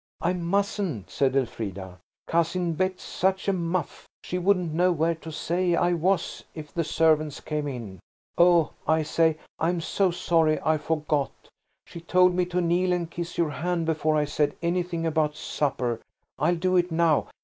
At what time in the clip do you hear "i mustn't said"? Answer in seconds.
0.19-1.35